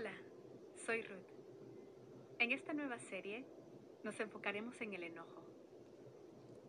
Hola, 0.00 0.16
soy 0.86 1.02
Ruth. 1.02 1.28
En 2.38 2.52
esta 2.52 2.72
nueva 2.72 2.98
serie 2.98 3.44
nos 4.02 4.18
enfocaremos 4.18 4.80
en 4.80 4.94
el 4.94 5.02
enojo. 5.02 5.42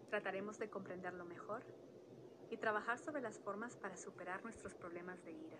Trataremos 0.10 0.60
de 0.60 0.70
comprenderlo 0.70 1.23
mejor 1.23 1.64
y 2.50 2.58
trabajar 2.58 3.00
sobre 3.00 3.22
las 3.22 3.40
formas 3.40 3.78
para 3.78 3.96
superar 3.96 4.44
nuestros 4.44 4.76
problemas 4.76 5.23
de 5.23 5.32
ira. 5.32 5.59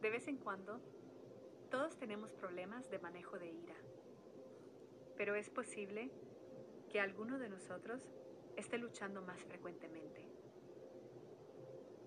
De 0.00 0.10
vez 0.10 0.26
en 0.26 0.38
cuando, 0.38 0.80
todos 1.70 1.96
tenemos 1.96 2.32
problemas 2.32 2.90
de 2.90 2.98
manejo 2.98 3.38
de 3.38 3.52
ira, 3.52 3.76
pero 5.16 5.36
es 5.36 5.50
posible 5.50 6.10
que 6.90 6.98
alguno 6.98 7.38
de 7.38 7.48
nosotros 7.48 8.02
esté 8.56 8.76
luchando 8.76 9.22
más 9.22 9.40
frecuentemente. 9.44 10.26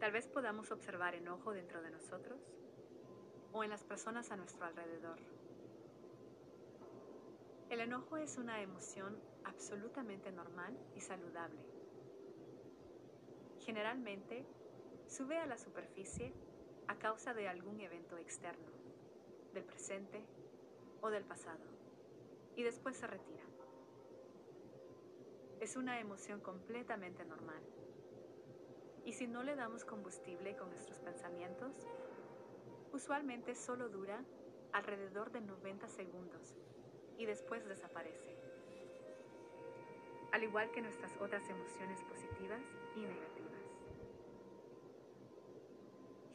Tal 0.02 0.12
vez 0.12 0.28
podamos 0.28 0.70
observar 0.70 1.16
enojo 1.16 1.54
dentro 1.54 1.82
de 1.82 1.92
nosotros 1.92 2.42
o 3.54 3.64
en 3.64 3.70
las 3.70 3.84
personas 3.84 4.32
a 4.32 4.36
nuestro 4.36 4.66
alrededor. 4.66 5.18
El 7.70 7.80
enojo 7.80 8.18
es 8.18 8.38
una 8.38 8.62
emoción 8.62 9.18
absolutamente 9.46 10.32
normal 10.32 10.78
y 10.96 11.02
saludable. 11.02 11.60
Generalmente 13.60 14.46
sube 15.08 15.38
a 15.38 15.46
la 15.46 15.58
superficie 15.58 16.34
a 16.88 16.96
causa 16.98 17.34
de 17.34 17.48
algún 17.48 17.80
evento 17.80 18.18
externo, 18.18 18.68
del 19.54 19.64
presente 19.64 20.26
o 21.02 21.10
del 21.10 21.24
pasado, 21.24 21.64
y 22.56 22.64
después 22.64 22.98
se 22.98 23.08
retira. 23.08 23.44
Es 25.60 25.76
una 25.76 26.00
emoción 26.00 26.42
completamente 26.42 27.24
normal. 27.24 27.64
Y 29.06 29.14
si 29.14 29.28
no 29.28 29.44
le 29.44 29.56
damos 29.56 29.86
combustible 29.86 30.56
con 30.58 30.70
nuestros 30.70 31.00
pensamientos, 31.00 31.74
usualmente 32.94 33.56
solo 33.56 33.90
dura 33.90 34.24
alrededor 34.72 35.32
de 35.32 35.42
90 35.42 35.88
segundos 35.90 36.56
y 37.18 37.26
después 37.26 37.68
desaparece. 37.68 38.38
Al 40.32 40.44
igual 40.44 40.72
que 40.72 40.82
nuestras 40.82 41.12
otras 41.20 41.48
emociones 41.50 42.02
positivas 42.04 42.62
y 42.96 43.02
negativas. 43.02 43.34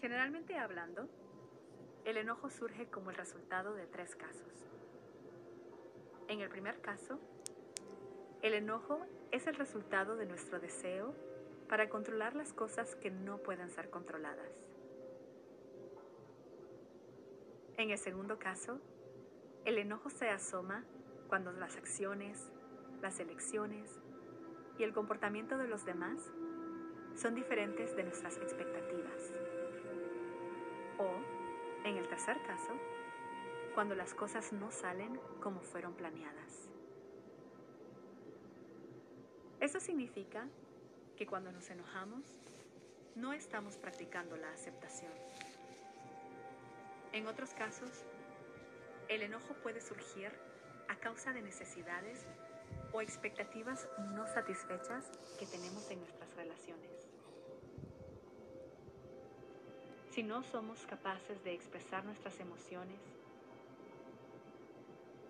Generalmente 0.00 0.56
hablando, 0.56 1.08
el 2.04 2.16
enojo 2.16 2.50
surge 2.50 2.86
como 2.86 3.10
el 3.10 3.16
resultado 3.16 3.74
de 3.74 3.86
tres 3.86 4.14
casos. 4.14 4.66
En 6.28 6.40
el 6.40 6.48
primer 6.48 6.80
caso, 6.80 7.18
el 8.42 8.54
enojo 8.54 9.00
es 9.32 9.46
el 9.46 9.56
resultado 9.56 10.16
de 10.16 10.26
nuestro 10.26 10.60
deseo 10.60 11.14
para 11.68 11.88
controlar 11.88 12.34
las 12.36 12.52
cosas 12.52 12.94
que 12.96 13.10
no 13.10 13.38
pueden 13.38 13.70
ser 13.70 13.90
controladas. 13.90 14.67
En 17.78 17.90
el 17.90 17.98
segundo 17.98 18.40
caso, 18.40 18.80
el 19.64 19.78
enojo 19.78 20.10
se 20.10 20.28
asoma 20.28 20.84
cuando 21.28 21.52
las 21.52 21.76
acciones, 21.76 22.50
las 23.00 23.20
elecciones 23.20 24.00
y 24.80 24.82
el 24.82 24.92
comportamiento 24.92 25.56
de 25.56 25.68
los 25.68 25.84
demás 25.84 26.18
son 27.14 27.36
diferentes 27.36 27.94
de 27.94 28.02
nuestras 28.02 28.36
expectativas. 28.38 29.32
O, 30.98 31.08
en 31.84 31.96
el 31.96 32.08
tercer 32.08 32.42
caso, 32.48 32.72
cuando 33.74 33.94
las 33.94 34.12
cosas 34.12 34.52
no 34.52 34.72
salen 34.72 35.20
como 35.40 35.60
fueron 35.60 35.94
planeadas. 35.94 36.68
Eso 39.60 39.78
significa 39.78 40.48
que 41.16 41.28
cuando 41.28 41.52
nos 41.52 41.70
enojamos, 41.70 42.24
no 43.14 43.32
estamos 43.34 43.76
practicando 43.76 44.36
la 44.36 44.50
aceptación. 44.50 45.12
En 47.18 47.26
otros 47.26 47.52
casos, 47.52 47.90
el 49.08 49.22
enojo 49.22 49.52
puede 49.54 49.80
surgir 49.80 50.30
a 50.86 50.94
causa 51.00 51.32
de 51.32 51.42
necesidades 51.42 52.24
o 52.92 53.00
expectativas 53.00 53.88
no 54.14 54.28
satisfechas 54.28 55.10
que 55.36 55.44
tenemos 55.46 55.90
en 55.90 55.98
nuestras 55.98 56.32
relaciones. 56.36 56.92
Si 60.10 60.22
no 60.22 60.44
somos 60.44 60.86
capaces 60.86 61.42
de 61.42 61.54
expresar 61.54 62.04
nuestras 62.04 62.38
emociones, 62.38 63.00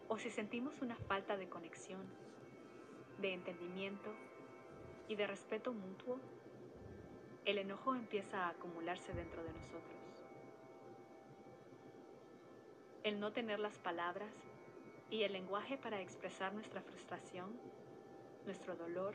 o 0.09 0.19
si 0.19 0.31
sentimos 0.31 0.82
una 0.82 0.97
falta 0.97 1.38
de 1.38 1.49
conexión, 1.49 2.06
de 3.19 3.32
entendimiento 3.32 4.12
y 5.09 5.15
de 5.15 5.26
respeto 5.26 5.72
mutuo, 5.72 6.20
el 7.47 7.56
enojo 7.56 7.94
empieza 7.94 8.44
a 8.44 8.50
acumularse 8.50 9.15
dentro 9.15 9.43
de 9.43 9.55
nosotros. 9.55 9.97
El 13.08 13.20
no 13.20 13.32
tener 13.32 13.58
las 13.58 13.78
palabras 13.78 14.30
y 15.10 15.22
el 15.22 15.32
lenguaje 15.32 15.78
para 15.78 16.00
expresar 16.00 16.52
nuestra 16.52 16.82
frustración, 16.82 17.58
nuestro 18.44 18.76
dolor 18.76 19.14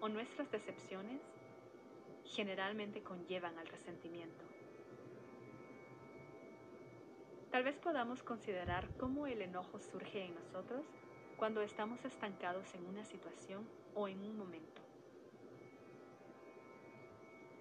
o 0.00 0.08
nuestras 0.10 0.50
decepciones 0.50 1.20
generalmente 2.24 3.02
conllevan 3.02 3.58
al 3.58 3.66
resentimiento. 3.66 4.44
Tal 7.50 7.64
vez 7.64 7.78
podamos 7.78 8.22
considerar 8.22 8.88
cómo 8.98 9.26
el 9.26 9.40
enojo 9.40 9.78
surge 9.78 10.26
en 10.26 10.34
nosotros 10.34 10.84
cuando 11.38 11.62
estamos 11.62 12.04
estancados 12.04 12.74
en 12.74 12.86
una 12.86 13.04
situación 13.04 13.66
o 13.94 14.06
en 14.06 14.18
un 14.20 14.36
momento. 14.36 14.82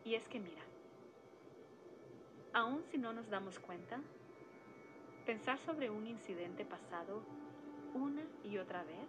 Y 0.03 0.15
es 0.15 0.27
que 0.27 0.39
mira, 0.39 0.63
aun 2.53 2.83
si 2.91 2.97
no 2.97 3.13
nos 3.13 3.29
damos 3.29 3.59
cuenta, 3.59 4.01
Pensar 5.25 5.59
sobre 5.59 5.89
un 5.89 6.07
incidente 6.07 6.65
pasado 6.65 7.21
una 7.93 8.23
y 8.43 8.57
otra 8.57 8.83
vez 8.83 9.07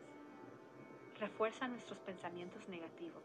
refuerza 1.18 1.68
nuestros 1.68 1.98
pensamientos 2.00 2.68
negativos. 2.68 3.22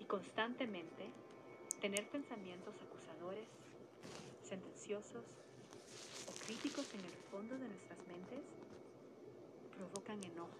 Y 0.00 0.04
constantemente 0.06 1.10
tener 1.80 2.08
pensamientos 2.08 2.74
acusadores, 2.82 3.46
sentenciosos 4.42 5.24
o 6.28 6.46
críticos 6.46 6.92
en 6.94 7.00
el 7.00 7.12
fondo 7.30 7.56
de 7.58 7.68
nuestras 7.68 7.98
mentes 8.08 8.42
provocan 9.76 10.22
enojo. 10.24 10.50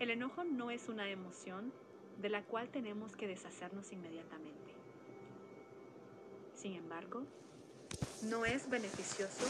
El 0.00 0.10
enojo 0.10 0.44
no 0.44 0.70
es 0.70 0.88
una 0.88 1.10
emoción 1.10 1.72
de 2.20 2.30
la 2.30 2.42
cual 2.42 2.68
tenemos 2.70 3.16
que 3.16 3.26
deshacernos 3.26 3.92
inmediatamente. 3.92 4.74
Sin 6.54 6.74
embargo, 6.74 7.22
no 8.22 8.44
es 8.44 8.68
beneficioso 8.68 9.46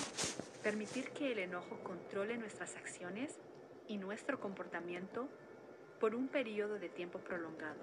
permitir 0.63 1.11
que 1.11 1.33
el 1.33 1.39
enojo 1.39 1.79
controle 1.83 2.37
nuestras 2.37 2.77
acciones 2.77 3.39
y 3.89 3.99
nuestro 3.99 4.41
comportamiento 4.41 5.29
por 6.01 6.15
un 6.15 6.29
periodo 6.29 6.79
de 6.79 6.89
tiempo 6.89 7.19
prolongado. 7.21 7.81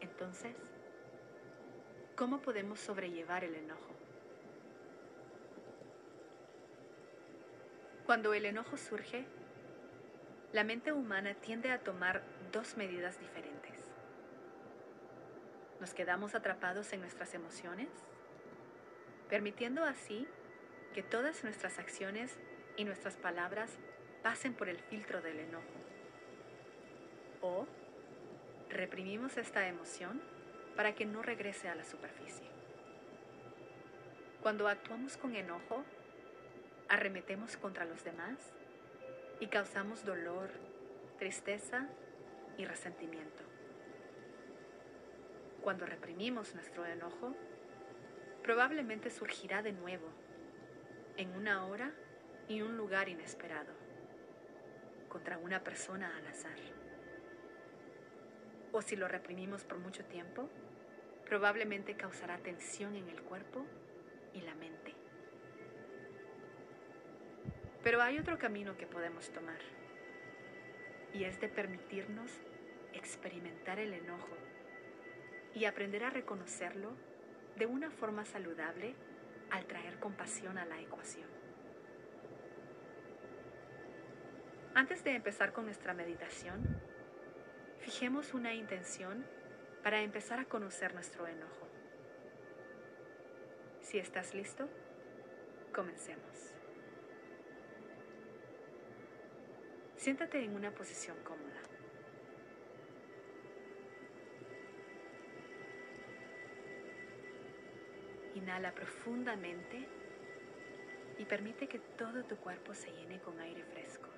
Entonces, 0.00 0.56
¿cómo 2.16 2.40
podemos 2.40 2.80
sobrellevar 2.80 3.44
el 3.44 3.54
enojo? 3.54 3.94
Cuando 8.06 8.34
el 8.34 8.44
enojo 8.44 8.76
surge, 8.76 9.24
la 10.52 10.64
mente 10.64 10.92
humana 10.92 11.34
tiende 11.34 11.70
a 11.70 11.78
tomar 11.78 12.22
dos 12.50 12.76
medidas 12.76 13.20
diferentes. 13.20 13.78
Nos 15.78 15.94
quedamos 15.94 16.34
atrapados 16.34 16.92
en 16.92 17.00
nuestras 17.00 17.34
emociones 17.34 17.88
permitiendo 19.30 19.84
así 19.84 20.26
que 20.92 21.04
todas 21.04 21.44
nuestras 21.44 21.78
acciones 21.78 22.36
y 22.76 22.84
nuestras 22.84 23.16
palabras 23.16 23.70
pasen 24.22 24.54
por 24.54 24.68
el 24.68 24.78
filtro 24.78 25.22
del 25.22 25.38
enojo. 25.38 25.64
O 27.40 27.66
reprimimos 28.68 29.36
esta 29.36 29.66
emoción 29.68 30.20
para 30.76 30.94
que 30.94 31.06
no 31.06 31.22
regrese 31.22 31.68
a 31.68 31.76
la 31.76 31.84
superficie. 31.84 32.50
Cuando 34.42 34.68
actuamos 34.68 35.16
con 35.16 35.36
enojo, 35.36 35.84
arremetemos 36.88 37.56
contra 37.56 37.84
los 37.84 38.02
demás 38.02 38.52
y 39.38 39.46
causamos 39.46 40.04
dolor, 40.04 40.50
tristeza 41.18 41.86
y 42.58 42.64
resentimiento. 42.64 43.44
Cuando 45.62 45.86
reprimimos 45.86 46.54
nuestro 46.54 46.84
enojo, 46.84 47.36
probablemente 48.50 49.10
surgirá 49.10 49.62
de 49.62 49.70
nuevo, 49.70 50.08
en 51.16 51.36
una 51.36 51.66
hora 51.66 51.92
y 52.48 52.62
un 52.62 52.76
lugar 52.76 53.08
inesperado, 53.08 53.72
contra 55.08 55.38
una 55.38 55.62
persona 55.62 56.16
al 56.16 56.26
azar. 56.26 56.58
O 58.72 58.82
si 58.82 58.96
lo 58.96 59.06
reprimimos 59.06 59.62
por 59.62 59.78
mucho 59.78 60.04
tiempo, 60.04 60.50
probablemente 61.26 61.94
causará 61.94 62.38
tensión 62.38 62.96
en 62.96 63.08
el 63.08 63.22
cuerpo 63.22 63.64
y 64.34 64.40
la 64.40 64.56
mente. 64.56 64.94
Pero 67.84 68.02
hay 68.02 68.18
otro 68.18 68.36
camino 68.36 68.76
que 68.76 68.88
podemos 68.88 69.30
tomar, 69.30 69.60
y 71.14 71.22
es 71.22 71.40
de 71.40 71.48
permitirnos 71.48 72.32
experimentar 72.94 73.78
el 73.78 73.94
enojo 73.94 74.36
y 75.54 75.66
aprender 75.66 76.02
a 76.02 76.10
reconocerlo 76.10 77.09
de 77.56 77.66
una 77.66 77.90
forma 77.90 78.24
saludable 78.24 78.94
al 79.50 79.66
traer 79.66 79.98
compasión 79.98 80.58
a 80.58 80.64
la 80.64 80.80
ecuación. 80.80 81.28
Antes 84.74 85.02
de 85.04 85.14
empezar 85.14 85.52
con 85.52 85.64
nuestra 85.64 85.94
meditación, 85.94 86.80
fijemos 87.80 88.34
una 88.34 88.54
intención 88.54 89.24
para 89.82 90.02
empezar 90.02 90.38
a 90.38 90.44
conocer 90.44 90.94
nuestro 90.94 91.26
enojo. 91.26 91.68
Si 93.80 93.98
estás 93.98 94.34
listo, 94.34 94.68
comencemos. 95.74 96.54
Siéntate 99.96 100.44
en 100.44 100.54
una 100.54 100.70
posición 100.70 101.16
cómoda. 101.24 101.69
Inhala 108.40 108.72
profundamente 108.72 109.86
y 111.18 111.24
permite 111.26 111.68
que 111.68 111.78
todo 111.78 112.24
tu 112.24 112.36
cuerpo 112.36 112.74
se 112.74 112.90
llene 112.90 113.20
con 113.20 113.38
aire 113.38 113.62
fresco. 113.64 114.08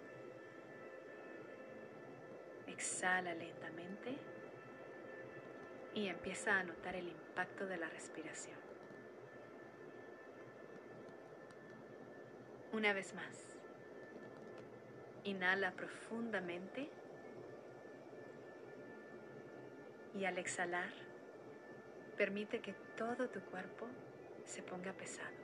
Exhala 2.68 3.34
lentamente 3.34 4.16
y 5.94 6.06
empieza 6.06 6.56
a 6.56 6.62
notar 6.62 6.94
el 6.94 7.08
impacto 7.08 7.66
de 7.66 7.76
la 7.78 7.88
respiración. 7.88 8.56
Una 12.72 12.92
vez 12.92 13.12
más, 13.14 13.56
inhala 15.24 15.72
profundamente 15.72 16.88
y 20.14 20.24
al 20.26 20.38
exhalar, 20.38 20.90
permite 22.16 22.60
que 22.60 22.72
todo 22.96 23.28
tu 23.28 23.40
cuerpo 23.40 23.88
se 24.44 24.62
ponga 24.62 24.92
pesado. 24.92 25.42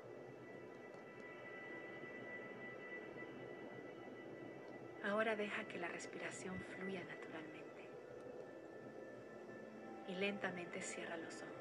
Ahora 5.04 5.36
deja 5.36 5.64
que 5.64 5.78
la 5.78 5.88
respiración 5.88 6.58
fluya 6.76 7.02
naturalmente 7.04 7.88
y 10.08 10.14
lentamente 10.14 10.80
cierra 10.82 11.16
los 11.16 11.42
ojos. 11.42 11.57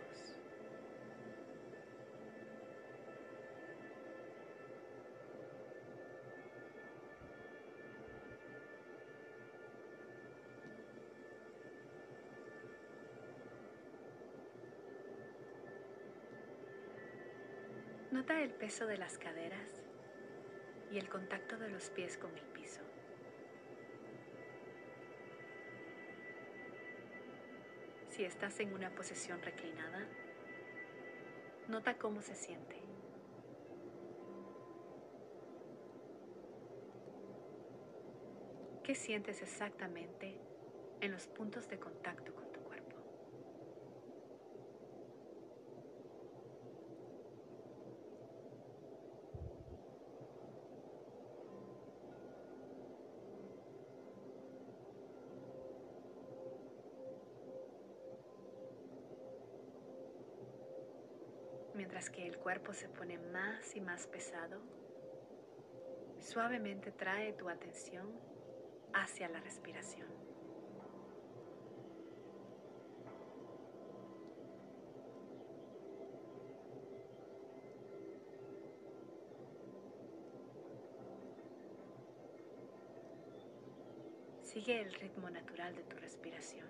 Nota 18.17 18.41
el 18.41 18.49
peso 18.49 18.87
de 18.87 18.97
las 18.97 19.19
caderas 19.19 19.83
y 20.91 20.97
el 20.97 21.07
contacto 21.07 21.55
de 21.55 21.69
los 21.69 21.91
pies 21.91 22.17
con 22.17 22.35
el 22.35 22.45
piso. 22.45 22.81
Si 28.09 28.25
estás 28.25 28.59
en 28.59 28.73
una 28.73 28.89
posición 28.95 29.39
reclinada, 29.43 30.03
nota 31.67 31.99
cómo 31.99 32.23
se 32.23 32.33
siente. 32.33 32.81
¿Qué 38.83 38.95
sientes 38.95 39.43
exactamente 39.43 40.41
en 41.01 41.11
los 41.11 41.27
puntos 41.27 41.69
de 41.69 41.77
contacto 41.77 42.33
con 42.33 42.51
tu 42.51 42.57
cuerpo? 62.57 62.73
Se 62.73 62.87
pone 62.89 63.17
más 63.17 63.75
y 63.75 63.81
más 63.81 64.07
pesado, 64.07 64.59
suavemente 66.19 66.91
trae 66.91 67.33
tu 67.33 67.49
atención 67.49 68.07
hacia 68.93 69.29
la 69.29 69.39
respiración. 69.39 70.07
Sigue 84.41 84.81
el 84.81 84.93
ritmo 84.93 85.29
natural 85.29 85.75
de 85.75 85.83
tu 85.83 85.97
respiración. 85.97 86.67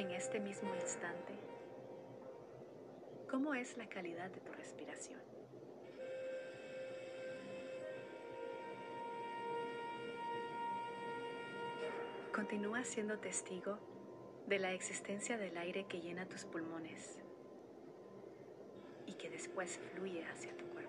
en 0.00 0.09
este 0.20 0.38
mismo 0.38 0.74
instante, 0.74 1.32
¿cómo 3.30 3.54
es 3.54 3.78
la 3.78 3.88
calidad 3.88 4.28
de 4.30 4.40
tu 4.40 4.52
respiración? 4.52 5.18
Continúa 12.34 12.84
siendo 12.84 13.18
testigo 13.18 13.78
de 14.46 14.58
la 14.58 14.74
existencia 14.74 15.38
del 15.38 15.56
aire 15.56 15.86
que 15.86 16.02
llena 16.02 16.28
tus 16.28 16.44
pulmones 16.44 17.18
y 19.06 19.14
que 19.14 19.30
después 19.30 19.78
fluye 19.94 20.22
hacia 20.26 20.54
tu 20.54 20.66
cuerpo. 20.66 20.79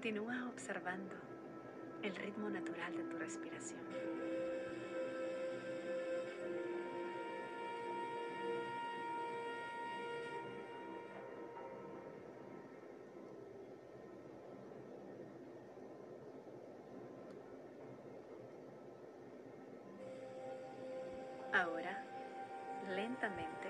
Continúa 0.00 0.48
observando 0.48 1.14
el 2.02 2.16
ritmo 2.16 2.48
natural 2.48 2.96
de 2.96 3.02
tu 3.02 3.18
respiración. 3.18 3.80
Ahora, 21.52 22.02
lentamente, 22.88 23.68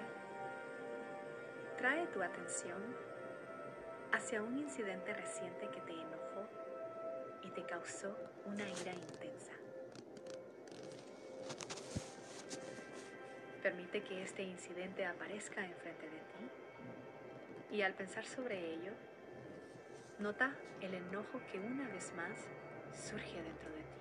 trae 1.77 2.07
tu 2.07 2.23
atención 2.23 3.10
hacia 4.21 4.43
un 4.43 4.59
incidente 4.59 5.15
reciente 5.15 5.67
que 5.71 5.81
te 5.81 5.93
enojó 5.93 6.47
y 7.43 7.49
te 7.53 7.63
causó 7.65 8.15
una 8.45 8.69
ira 8.69 8.93
intensa. 8.93 9.53
Permite 13.63 14.03
que 14.03 14.23
este 14.23 14.43
incidente 14.43 15.07
aparezca 15.07 15.65
enfrente 15.65 16.05
de 16.05 16.19
ti 16.19 17.77
y 17.77 17.81
al 17.81 17.95
pensar 17.95 18.27
sobre 18.27 18.75
ello, 18.75 18.93
nota 20.19 20.55
el 20.83 20.93
enojo 20.93 21.41
que 21.51 21.59
una 21.59 21.89
vez 21.89 22.13
más 22.15 22.37
surge 22.93 23.43
dentro 23.43 23.71
de 23.71 23.83
ti. 23.85 24.00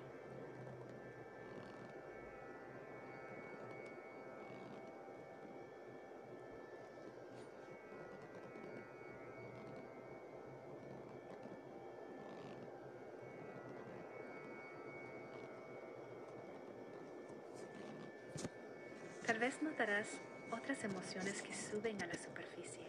Notarás 19.80 20.20
otras 20.52 20.84
emociones 20.84 21.40
que 21.40 21.54
suben 21.54 22.02
a 22.02 22.06
la 22.06 22.12
superficie, 22.12 22.86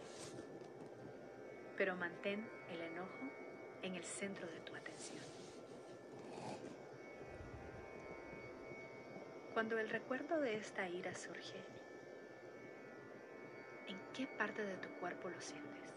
pero 1.74 1.96
mantén 1.96 2.46
el 2.70 2.82
enojo 2.82 3.30
en 3.80 3.94
el 3.94 4.04
centro 4.04 4.46
de 4.46 4.60
tu 4.60 4.76
atención. 4.76 5.24
Cuando 9.54 9.78
el 9.78 9.88
recuerdo 9.88 10.38
de 10.38 10.56
esta 10.56 10.86
ira 10.86 11.14
surge, 11.14 11.56
¿en 13.88 13.98
qué 14.12 14.26
parte 14.26 14.62
de 14.62 14.76
tu 14.76 14.90
cuerpo 15.00 15.30
lo 15.30 15.40
sientes? 15.40 15.94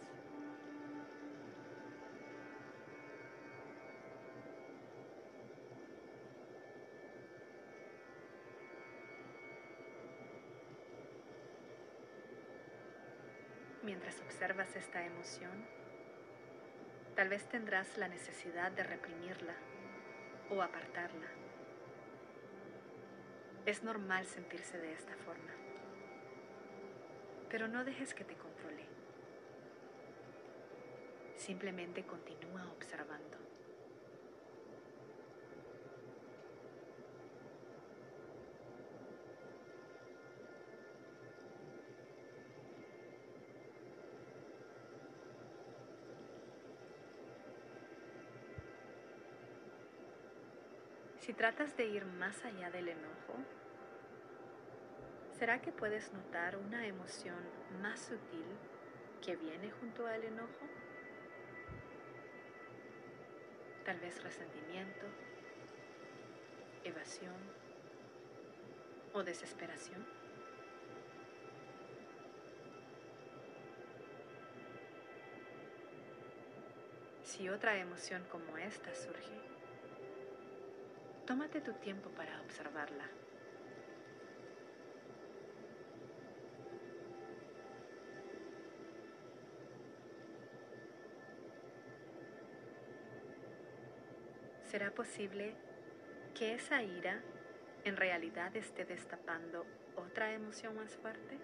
Observas 14.46 14.76
esta 14.76 15.04
emoción, 15.04 15.66
tal 17.16 17.30
vez 17.30 17.50
tendrás 17.50 17.98
la 17.98 18.08
necesidad 18.08 18.72
de 18.72 18.84
reprimirla 18.84 19.56
o 20.52 20.62
apartarla. 20.62 21.26
Es 23.66 23.82
normal 23.82 24.28
sentirse 24.28 24.78
de 24.78 24.94
esta 24.94 25.16
forma, 25.16 25.52
pero 27.50 27.68
no 27.68 27.84
dejes 27.84 28.14
que 28.14 28.24
te 28.24 28.36
controle. 28.36 28.86
Simplemente 31.38 32.06
continúa 32.06 32.72
observando. 32.72 33.45
Si 51.26 51.34
tratas 51.34 51.76
de 51.76 51.88
ir 51.88 52.06
más 52.06 52.46
allá 52.46 52.70
del 52.70 52.88
enojo, 52.88 53.34
¿será 55.40 55.60
que 55.60 55.72
puedes 55.72 56.14
notar 56.14 56.56
una 56.56 56.86
emoción 56.86 57.40
más 57.82 58.00
sutil 58.00 58.46
que 59.26 59.36
viene 59.36 59.72
junto 59.72 60.06
al 60.06 60.24
enojo? 60.24 60.70
Tal 63.86 64.00
vez 64.02 64.22
resentimiento, 64.22 65.08
evasión 66.84 67.34
o 69.12 69.24
desesperación. 69.24 70.06
Si 77.24 77.50
otra 77.50 77.80
emoción 77.80 78.24
como 78.30 78.60
esta 78.60 78.94
surge, 78.94 79.55
Tómate 81.26 81.60
tu 81.60 81.74
tiempo 81.74 82.10
para 82.12 82.40
observarla. 82.42 83.10
¿Será 94.70 94.92
posible 94.92 95.56
que 96.36 96.54
esa 96.54 96.84
ira 96.84 97.24
en 97.86 97.98
realidad 97.98 98.56
esté 98.56 98.86
destapando 98.86 99.66
otra 99.96 100.32
emoción 100.32 100.76
más 100.76 100.96
fuerte? 100.96 101.40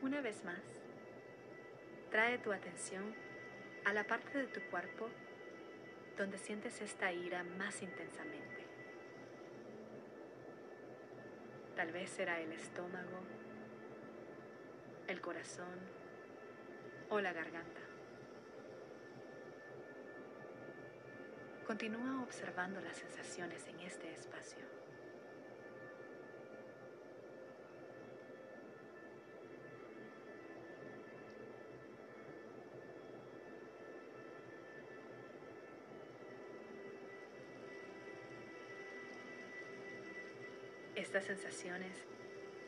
Una 0.00 0.22
vez 0.22 0.42
más, 0.44 0.62
trae 2.10 2.38
tu 2.38 2.52
atención 2.52 3.25
a 3.86 3.92
la 3.92 4.04
parte 4.04 4.36
de 4.36 4.48
tu 4.48 4.60
cuerpo 4.62 5.08
donde 6.18 6.38
sientes 6.38 6.80
esta 6.80 7.12
ira 7.12 7.44
más 7.44 7.82
intensamente. 7.82 8.66
Tal 11.76 11.92
vez 11.92 12.10
será 12.10 12.40
el 12.40 12.50
estómago, 12.52 13.20
el 15.06 15.20
corazón 15.20 15.78
o 17.10 17.20
la 17.20 17.32
garganta. 17.32 17.80
Continúa 21.64 22.24
observando 22.24 22.80
las 22.80 22.96
sensaciones 22.96 23.68
en 23.68 23.78
este 23.80 24.12
espacio. 24.12 24.64
¿Estas 41.06 41.22
sensaciones 41.22 41.96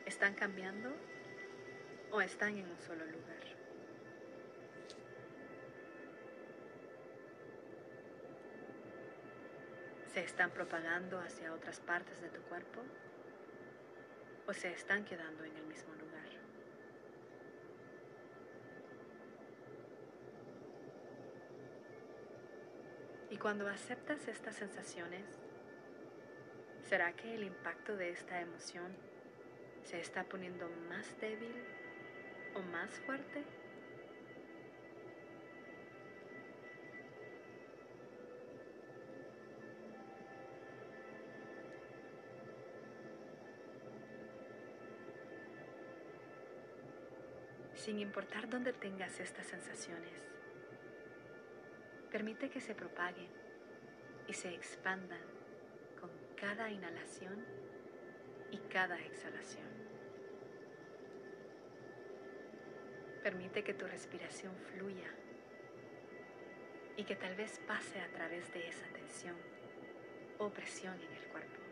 están 0.06 0.32
cambiando 0.32 0.92
o 2.12 2.20
están 2.20 2.56
en 2.56 2.70
un 2.70 2.78
solo 2.78 3.04
lugar? 3.04 3.42
¿Se 10.14 10.20
están 10.20 10.52
propagando 10.52 11.18
hacia 11.18 11.52
otras 11.52 11.80
partes 11.80 12.20
de 12.20 12.28
tu 12.28 12.40
cuerpo 12.42 12.80
o 14.46 14.52
se 14.52 14.70
están 14.70 15.04
quedando 15.04 15.42
en 15.42 15.56
el 15.56 15.66
mismo 15.66 15.92
lugar? 15.96 16.28
Y 23.30 23.36
cuando 23.36 23.66
aceptas 23.66 24.28
estas 24.28 24.54
sensaciones, 24.54 25.47
¿Será 26.88 27.12
que 27.12 27.34
el 27.34 27.42
impacto 27.42 27.98
de 27.98 28.08
esta 28.08 28.40
emoción 28.40 28.96
se 29.84 30.00
está 30.00 30.24
poniendo 30.24 30.70
más 30.88 31.20
débil 31.20 31.54
o 32.54 32.62
más 32.72 32.88
fuerte? 33.00 33.44
Sin 47.74 47.98
importar 47.98 48.48
dónde 48.48 48.72
tengas 48.72 49.20
estas 49.20 49.46
sensaciones, 49.46 50.22
permite 52.10 52.48
que 52.48 52.62
se 52.62 52.74
propaguen 52.74 53.28
y 54.26 54.32
se 54.32 54.54
expandan 54.54 55.37
cada 56.40 56.70
inhalación 56.70 57.44
y 58.50 58.58
cada 58.72 58.98
exhalación. 59.00 59.66
Permite 63.22 63.64
que 63.64 63.74
tu 63.74 63.86
respiración 63.86 64.54
fluya 64.56 65.10
y 66.96 67.04
que 67.04 67.16
tal 67.16 67.34
vez 67.34 67.60
pase 67.66 68.00
a 68.00 68.08
través 68.08 68.52
de 68.52 68.68
esa 68.68 68.86
tensión 68.88 69.36
o 70.38 70.50
presión 70.50 70.94
en 70.94 71.12
el 71.12 71.24
cuerpo. 71.28 71.67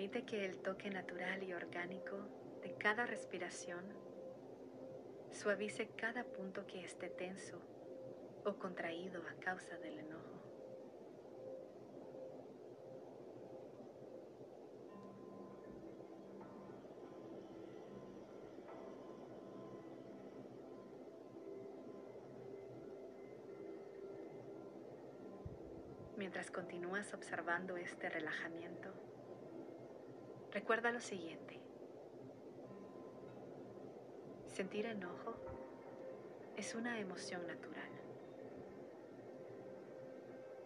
Permite 0.00 0.24
que 0.24 0.46
el 0.46 0.56
toque 0.56 0.88
natural 0.88 1.42
y 1.42 1.52
orgánico 1.52 2.16
de 2.62 2.72
cada 2.72 3.04
respiración 3.04 3.84
suavice 5.30 5.90
cada 5.94 6.24
punto 6.24 6.66
que 6.66 6.82
esté 6.82 7.10
tenso 7.10 7.60
o 8.46 8.54
contraído 8.54 9.20
a 9.28 9.38
causa 9.44 9.76
del 9.76 9.98
enojo. 9.98 10.40
Mientras 26.16 26.50
continúas 26.50 27.12
observando 27.12 27.76
este 27.76 28.08
relajamiento, 28.08 29.09
Recuerda 30.52 30.90
lo 30.90 31.00
siguiente. 31.00 31.60
Sentir 34.48 34.86
enojo 34.86 35.36
es 36.56 36.74
una 36.74 36.98
emoción 36.98 37.46
natural. 37.46 37.88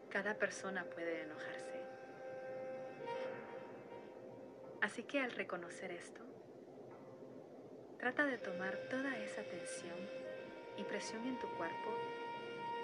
Cada 0.09 0.35
persona 0.39 0.85
puede 0.85 1.23
enojarse. 1.23 1.81
Así 4.81 5.03
que 5.03 5.21
al 5.21 5.33
reconocer 5.33 5.91
esto, 5.91 6.23
trata 7.99 8.25
de 8.25 8.39
tomar 8.39 8.79
toda 8.89 9.19
esa 9.19 9.43
tensión 9.43 9.99
y 10.79 10.85
presión 10.85 11.27
en 11.27 11.39
tu 11.39 11.49
cuerpo 11.57 11.91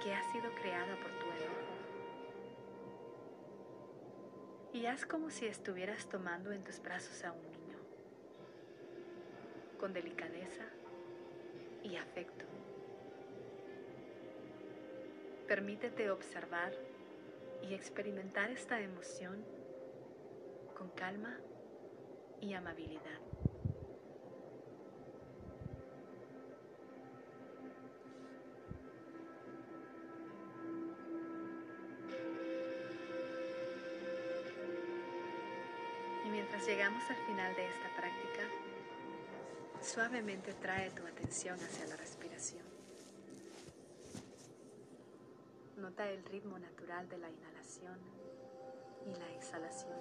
que 0.03 0.13
ha 0.13 0.23
sido 0.33 0.55
creada 0.55 0.97
por 0.97 1.11
tu 1.19 1.27
enojo 1.27 1.70
y 4.73 4.87
haz 4.87 5.05
como 5.05 5.31
si 5.31 5.47
estuvieras 5.47 6.07
tomando 6.09 6.53
en 6.53 6.63
tus 6.63 6.81
brazos 6.81 7.25
a 7.25 7.33
un 7.33 7.43
niño, 7.43 7.79
con 9.79 9.93
delicadeza 9.93 10.65
y 11.83 11.97
afecto. 11.97 12.45
Permítete 15.49 16.11
observar 16.11 16.73
y 17.63 17.75
experimentar 17.75 18.51
esta 18.51 18.81
emoción 18.81 19.45
con 20.77 20.89
calma 20.91 21.37
y 22.41 22.55
amabilidad. 22.55 23.21
Llegamos 36.71 37.03
al 37.11 37.17
final 37.27 37.53
de 37.57 37.67
esta 37.67 37.89
práctica, 37.97 38.43
suavemente 39.83 40.55
trae 40.55 40.89
tu 40.93 41.05
atención 41.05 41.59
hacia 41.59 41.85
la 41.89 41.97
respiración. 41.97 42.63
Nota 45.79 46.09
el 46.09 46.25
ritmo 46.27 46.61
natural 46.61 47.09
de 47.09 47.19
la 47.19 47.29
inhalación 47.29 47.99
y 49.05 49.19
la 49.19 49.33
exhalación. 49.35 49.99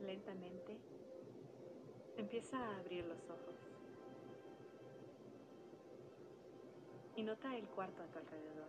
Lentamente 0.00 0.76
empieza 2.16 2.58
a 2.58 2.78
abrir 2.78 3.04
los 3.04 3.22
ojos 3.30 3.71
y 7.22 7.24
nota 7.24 7.56
el 7.56 7.68
cuarto 7.68 8.02
a 8.02 8.06
tu 8.06 8.18
alrededor. 8.18 8.66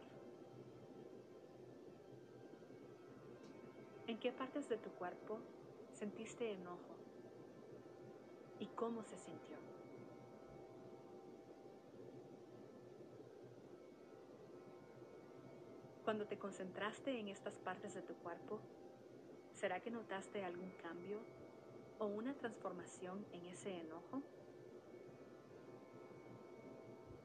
¿En 4.05 4.19
qué 4.19 4.31
partes 4.31 4.69
de 4.69 4.77
tu 4.77 4.91
cuerpo 4.91 5.39
sentiste 5.91 6.51
enojo 6.51 6.93
y 8.59 8.67
cómo 8.67 9.03
se 9.03 9.17
sintió. 9.17 9.57
Cuando 16.03 16.27
te 16.27 16.37
concentraste 16.37 17.19
en 17.19 17.29
estas 17.29 17.57
partes 17.57 17.95
de 17.95 18.03
tu 18.03 18.13
cuerpo, 18.17 18.59
¿será 19.55 19.79
que 19.79 19.89
notaste 19.89 20.45
algún 20.45 20.69
cambio 20.83 21.21
o 21.97 22.05
una 22.05 22.35
transformación 22.35 23.25
en 23.31 23.47
ese 23.47 23.79
enojo? 23.79 24.21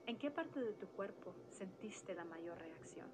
¿En 0.09 0.19
qué 0.19 0.33
parte 0.33 0.59
de 0.59 0.73
tu 0.73 0.89
cuerpo 0.89 1.33
sentiste 1.51 2.15
la 2.15 2.25
mayor 2.25 2.59
reacción? 2.59 3.07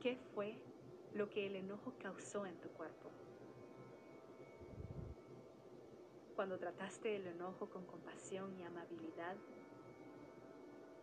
¿Qué 0.00 0.16
fue 0.34 0.56
lo 1.14 1.30
que 1.30 1.46
el 1.46 1.56
enojo 1.56 1.94
causó 2.02 2.44
en 2.44 2.56
tu 2.56 2.68
cuerpo. 2.70 3.08
Cuando 6.34 6.58
trataste 6.58 7.16
el 7.16 7.28
enojo 7.28 7.70
con 7.70 7.86
compasión 7.86 8.58
y 8.58 8.64
amabilidad, 8.64 9.36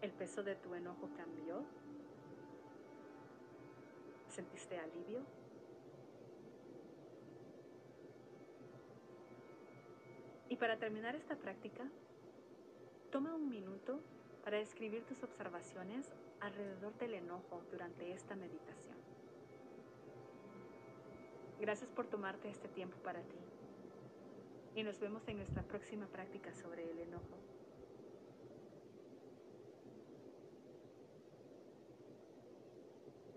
¿el 0.02 0.12
peso 0.12 0.44
de 0.44 0.56
tu 0.56 0.76
enojo 0.76 1.10
cambió? 1.16 1.64
¿Sentiste 4.28 4.78
alivio? 4.78 5.22
Y 10.50 10.58
para 10.58 10.78
terminar 10.78 11.16
esta 11.16 11.38
práctica, 11.38 11.90
toma 13.12 13.36
un 13.36 13.50
minuto 13.50 14.00
para 14.44 14.60
escribir 14.60 15.04
tus 15.04 15.22
observaciones 15.22 16.10
alrededor 16.40 16.98
del 16.98 17.16
enojo 17.16 17.62
durante 17.70 18.14
esta 18.14 18.36
meditación. 18.36 18.96
Gracias 21.60 21.92
por 21.92 22.08
tomarte 22.08 22.50
este 22.50 22.70
tiempo 22.70 22.98
para 23.04 23.22
ti. 23.22 23.38
Y 24.76 24.84
nos 24.84 25.00
vemos 25.00 25.28
en 25.28 25.38
nuestra 25.38 25.62
próxima 25.62 26.08
práctica 26.08 26.54
sobre 26.56 26.90
el 26.90 27.00
enojo. 27.00 27.38